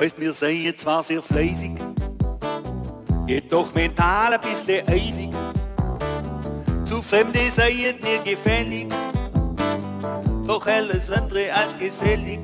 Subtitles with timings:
[0.00, 1.72] heißt, wir seien zwar sehr fleißig,
[3.26, 5.30] jedoch mental ein bisschen eisig.
[6.84, 8.86] Zu Fremde seien mir gefällig,
[10.46, 12.40] doch alles andere als gesellig.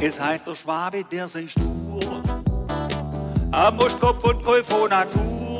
[0.00, 2.22] Es heißt der Schwabe, der sei stur,
[3.50, 5.58] am Muschkopf und Kohl von Natur.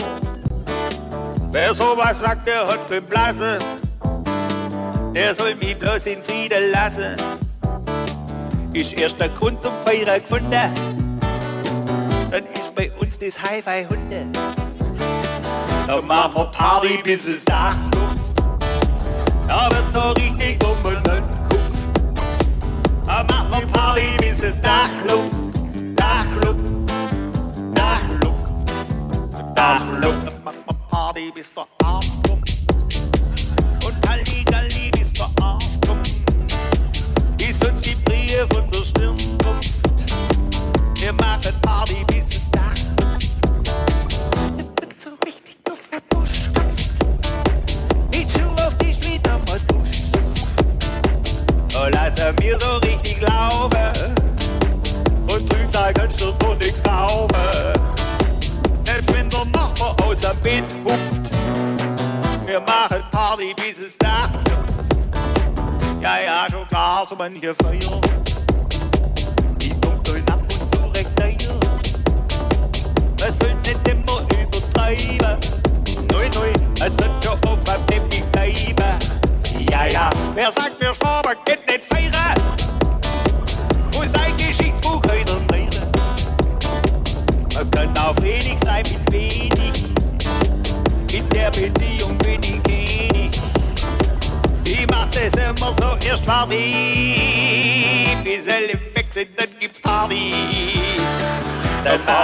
[1.51, 3.59] Wer sowas sagt, der hat kein Blasse,
[5.15, 7.32] der soll mich bloß in Frieden lassen.
[8.73, 10.51] Ist erst der Grund zum Feiern gefunden,
[12.31, 14.27] dann ist bei uns das Hi-Fi-Hunde.
[15.87, 17.77] Da machen wir Party, bis es Dach
[19.47, 21.63] Da wird so richtig um und Kopf.
[23.07, 25.55] Da machen wir Party, bis es Dach luft.
[25.97, 26.65] Dach luft.
[27.75, 29.55] Dach luft.
[29.55, 30.27] Dach luft.
[30.27, 31.67] Da machen wir Party, bis der
[67.23, 68.02] man here for you.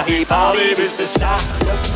[0.09, 1.88] Dann mach ich Party, bis es Dach